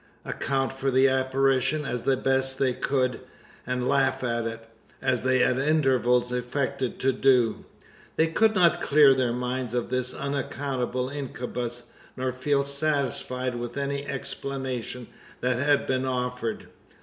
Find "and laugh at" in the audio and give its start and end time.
3.67-4.47